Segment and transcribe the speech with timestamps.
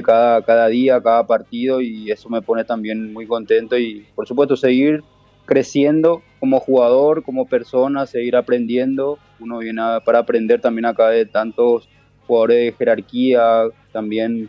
[0.00, 4.56] cada, cada día, cada partido y eso me pone también muy contento y por supuesto
[4.56, 5.02] seguir
[5.44, 9.18] creciendo como jugador, como persona, seguir aprendiendo.
[9.40, 11.88] Uno viene para aprender también acá de tantos
[12.26, 14.48] jugadores de jerarquía, también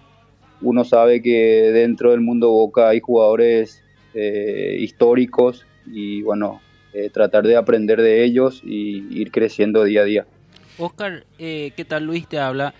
[0.61, 3.83] uno sabe que dentro del mundo Boca hay jugadores
[4.13, 6.61] eh, históricos y bueno,
[6.93, 10.25] eh, tratar de aprender de ellos y ir creciendo día a día.
[10.77, 12.73] Oscar, eh, ¿qué tal Luis te habla?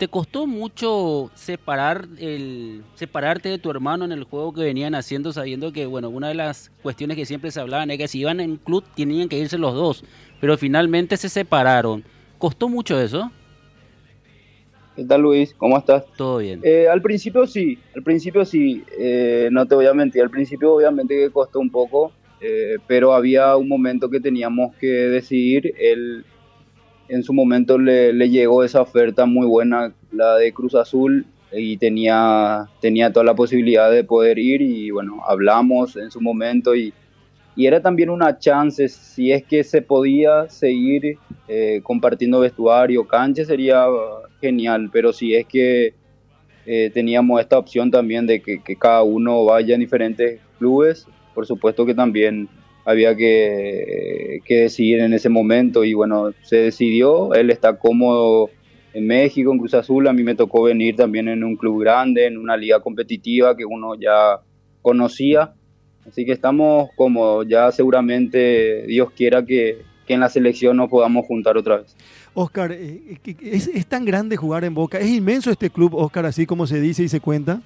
[0.00, 5.30] ¿Te costó mucho separar el, separarte de tu hermano en el juego que venían haciendo,
[5.30, 8.40] sabiendo que, bueno, una de las cuestiones que siempre se hablaban es que si iban
[8.40, 10.02] en club tenían que irse los dos,
[10.40, 12.02] pero finalmente se separaron.
[12.38, 13.30] ¿Costó mucho eso?
[14.96, 15.52] ¿Qué tal Luis?
[15.52, 16.06] ¿Cómo estás?
[16.16, 16.60] Todo bien.
[16.62, 20.76] Eh, al principio sí, al principio sí, eh, no te voy a mentir, al principio
[20.76, 22.10] obviamente que costó un poco,
[22.40, 26.24] eh, pero había un momento que teníamos que decidir, él
[27.10, 32.68] en su momento le, llegó esa oferta muy buena, la de Cruz Azul, y tenía,
[32.80, 36.94] tenía toda la posibilidad de poder ir y bueno, hablamos en su momento y,
[37.56, 43.44] y era también una chance, si es que se podía seguir eh, compartiendo vestuario, cancha,
[43.44, 43.86] sería
[44.40, 45.94] genial, pero si es que
[46.66, 51.46] eh, teníamos esta opción también de que, que cada uno vaya en diferentes clubes, por
[51.46, 52.48] supuesto que también
[52.84, 58.50] había que, que, decidir en ese momento y bueno, se decidió, él está cómodo
[58.92, 62.26] en México, en Cruz Azul, a mí me tocó venir también en un club grande,
[62.26, 64.40] en una liga competitiva que uno ya
[64.82, 65.52] conocía,
[66.06, 71.26] así que estamos como ya seguramente Dios quiera que, que en la selección nos podamos
[71.26, 71.96] juntar otra vez.
[72.32, 74.98] Oscar, eh, ¿es, ¿es tan grande jugar en Boca?
[74.98, 77.60] ¿Es inmenso este club, Oscar, así como se dice y se cuenta?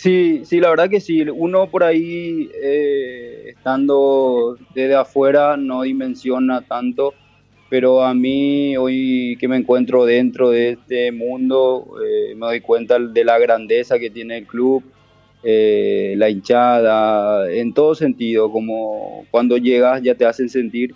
[0.00, 1.20] Sí, sí, la verdad que sí.
[1.28, 7.12] Uno por ahí, eh, estando desde afuera, no dimensiona tanto,
[7.68, 12.98] pero a mí, hoy que me encuentro dentro de este mundo, eh, me doy cuenta
[12.98, 14.82] de la grandeza que tiene el club,
[15.42, 20.94] eh, la hinchada, en todo sentido, como cuando llegas ya te hacen sentir.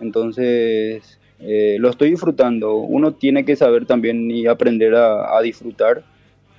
[0.00, 2.74] Entonces, lo estoy disfrutando.
[2.78, 6.02] Uno tiene que saber también y aprender a disfrutar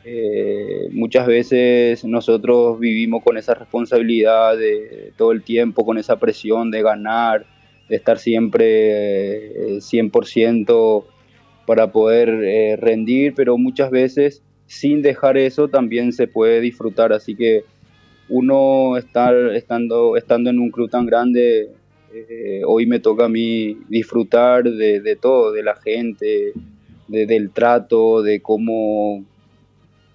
[0.03, 6.71] eh, muchas veces nosotros vivimos con esa responsabilidad de todo el tiempo, con esa presión
[6.71, 7.45] de ganar,
[7.87, 11.07] de estar siempre 100% eh,
[11.67, 17.13] para poder eh, rendir, pero muchas veces sin dejar eso también se puede disfrutar.
[17.13, 17.63] Así que
[18.27, 21.69] uno estar estando, estando en un club tan grande,
[22.65, 26.53] hoy me toca a mí disfrutar de, todo, de la gente,
[27.07, 29.25] del trato, de cómo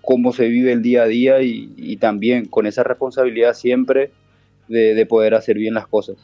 [0.07, 4.13] cómo se vive el día a día y, también con esa responsabilidad siempre
[4.69, 6.17] de poder hacer bien las cosas.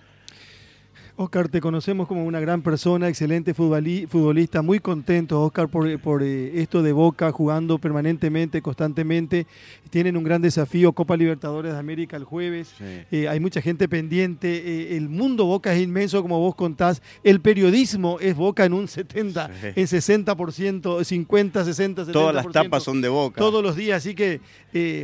[1.17, 6.83] Oscar, te conocemos como una gran persona, excelente futbolista, muy contento, Oscar, por, eh, esto
[6.83, 9.47] de Boca, jugando permanentemente, constantemente.
[9.91, 12.75] Tienen un gran desafío, Copa Libertadores de América el jueves.
[13.11, 14.49] Eh, hay mucha gente pendiente.
[14.56, 17.03] Eh, el mundo Boca es inmenso, como vos contás.
[17.22, 22.12] El periodismo es Boca en un 70, en 60%, 50, 60, 70%.
[22.12, 23.39] Todas las tapas son de Boca.
[23.39, 24.41] Todos los días, así que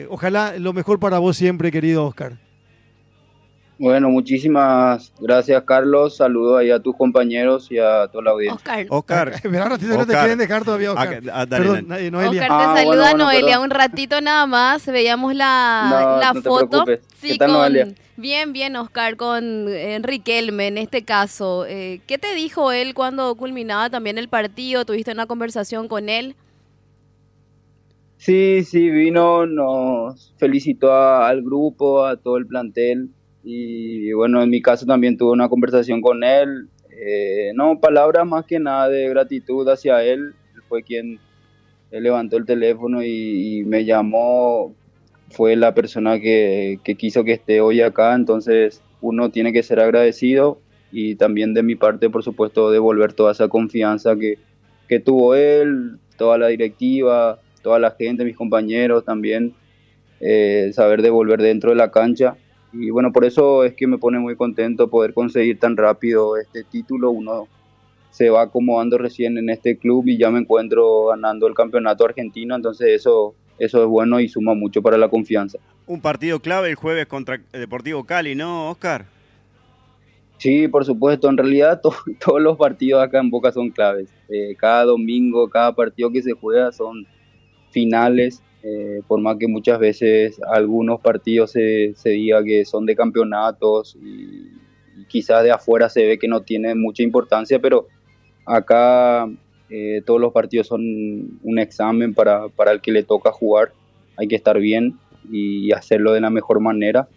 [0.09, 2.48] ojalá lo mejor para vos siempre, querido Oscar.
[3.79, 6.17] Bueno, muchísimas gracias, Carlos.
[6.17, 8.57] Saludos ahí a tus compañeros y a toda la audiencia.
[8.89, 9.31] Oscar.
[9.31, 9.41] Oscar.
[9.43, 11.23] Pero no te quieren dejar todavía, Oscar.
[11.33, 12.29] Ah, Perdón, Noelia.
[12.29, 14.85] Oscar, te ah, saluda Noelia un ratito nada más.
[14.85, 16.85] Veíamos la, la foto.
[17.21, 17.53] sí, con...
[17.53, 17.89] Noelia?
[18.17, 21.65] Bien, bien, Oscar, con Enrique Elme en este caso.
[21.67, 24.85] Eh, ¿Qué te dijo él cuando culminaba también el partido?
[24.85, 26.35] ¿Tuviste una conversación con él?
[28.17, 33.11] Sí, sí, vino, nos felicitó al grupo, a todo el plantel
[33.45, 36.69] y bueno, en mi caso también tuve una conversación con él.
[37.01, 40.35] Eh, no, palabras más que nada de gratitud hacia él.
[40.55, 41.21] Él fue quien
[41.91, 44.75] levantó el teléfono y, me llamó.
[45.31, 48.15] Fue la persona que, quiso que esté hoy acá.
[48.15, 50.61] Entonces uno tiene que ser agradecido
[50.91, 54.39] y también de mi parte, por supuesto, devolver toda esa confianza que,
[54.89, 59.55] que tuvo él, toda la directiva, toda la gente, mis compañeros también.
[60.21, 62.37] Eh, saber devolver dentro de la cancha
[62.73, 66.65] y bueno, por eso es que me pone muy contento poder conseguir tan rápido este
[66.65, 67.11] título.
[67.11, 67.49] Uno
[68.11, 72.57] se va acomodando recién en este club y ya me encuentro ganando el campeonato argentino,
[72.57, 75.59] entonces eso, eso es bueno y suma mucho para la confianza.
[75.87, 79.07] Un partido clave el jueves contra Deportivo Cali, ¿no, Oscar?
[80.39, 81.29] Sí, por supuesto.
[81.29, 81.81] En realidad
[82.25, 84.09] todos los partidos acá en Boca son claves.
[84.29, 87.07] Eh, cada domingo, cada partido que se juega son
[87.71, 92.97] finales eh, por más que muchas veces algunos partidos se, se diga que son de
[92.97, 94.49] campeonatos y,
[95.07, 97.87] quizás de afuera se ve que no tiene mucha importancia, pero
[98.45, 99.29] acá
[99.71, 100.83] eh, todos los partidos son
[101.43, 103.73] un examen para, para el que le toca jugar,
[104.17, 104.99] hay que estar bien
[105.31, 107.09] y hacerlo de la mejor manera.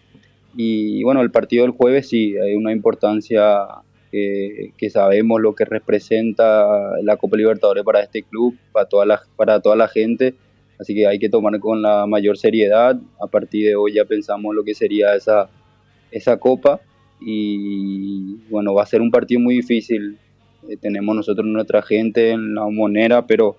[0.55, 3.65] Y bueno, el partido del jueves sí, hay una importancia
[4.11, 9.21] que, que sabemos lo que representa la Copa Libertadores para este club, para toda la,
[9.37, 10.35] para toda la gente
[10.81, 12.99] Así que hay que tomar con la mayor seriedad.
[13.21, 15.47] A partir de hoy ya pensamos lo que sería esa,
[16.09, 16.81] esa copa.
[17.19, 20.17] Y bueno, va a ser un partido muy difícil.
[20.67, 23.57] Eh, tenemos nosotros nuestra gente en la monera, pero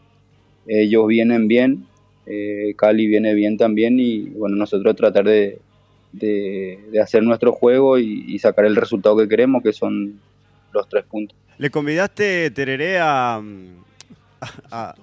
[0.66, 1.86] ellos vienen bien.
[2.26, 4.00] Eh, Cali viene bien también.
[4.00, 5.60] Y bueno, nosotros tratar de,
[6.10, 10.20] de, hacer nuestro juego y, sacar el resultado que queremos, que son
[10.72, 11.36] los tres puntos.
[11.58, 13.40] ¿Le convidaste, Tereré, a,
[14.72, 14.94] a,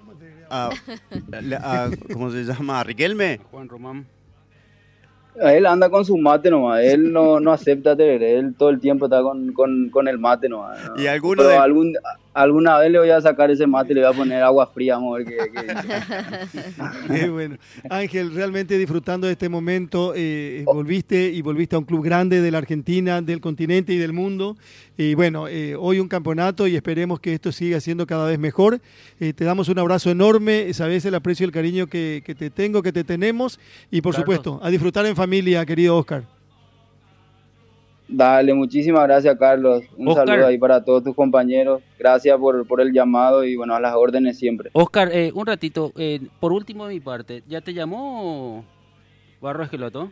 [0.49, 2.79] a, ¿cómo se llama?
[2.79, 3.39] ¿A Riquelme?
[3.51, 4.07] Juan Román.
[5.35, 9.05] Él anda con su mate nomás, él no, no acepta tener, él todo el tiempo
[9.05, 10.79] está con, con, con el mate nomás.
[10.97, 11.55] ¿Y alguno de...
[11.55, 11.93] algún,
[12.33, 14.95] alguna vez le voy a sacar ese mate y le voy a poner agua fría,
[14.95, 15.25] amor.
[15.25, 15.37] Que,
[17.07, 17.57] Qué bueno.
[17.89, 22.51] Ángel, realmente disfrutando de este momento, eh, volviste y volviste a un club grande de
[22.51, 24.57] la Argentina, del continente y del mundo.
[24.97, 28.79] Y bueno, eh, hoy un campeonato y esperemos que esto siga siendo cada vez mejor.
[29.19, 32.49] Eh, te damos un abrazo enorme, sabes el aprecio y el cariño que, que te
[32.49, 33.59] tengo, que te tenemos
[33.91, 36.38] y por supuesto, a disfrutar en familia, querido Oscar.
[38.11, 39.83] Dale, muchísimas gracias, Carlos.
[39.95, 41.83] Un saludo ahí para todos tus compañeros.
[41.99, 44.71] Gracias por, por el llamado y bueno, a las órdenes siempre.
[44.73, 48.65] Oscar, eh, un ratito, eh, por último de mi parte, ¿ya te llamó
[49.39, 50.11] Barro Esqueloto?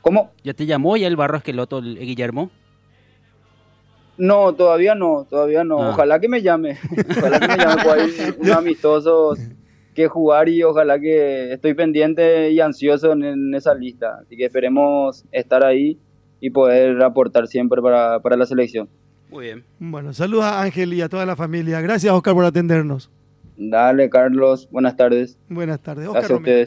[0.00, 0.32] ¿Cómo?
[0.42, 2.50] ¿Ya te llamó ya el Barro Esqueloto, el, Guillermo?
[4.18, 5.80] No, todavía no, todavía no.
[5.80, 5.90] Ah.
[5.90, 6.76] Ojalá que me llame.
[7.18, 9.34] Ojalá que me llame, pues un amistoso
[9.94, 14.20] que jugar y ojalá que estoy pendiente y ansioso en, esa lista.
[14.22, 15.98] Así que esperemos estar ahí
[16.40, 18.88] y poder aportar siempre para, para la selección.
[19.30, 19.64] Muy bien.
[19.78, 21.80] Bueno, saludos a Ángel y a toda la familia.
[21.80, 23.10] Gracias, Oscar, por atendernos.
[23.56, 24.68] Dale, Carlos.
[24.70, 25.38] Buenas tardes.
[25.48, 26.06] Buenas tardes.
[26.06, 26.58] Oscar Gracias a ustedes.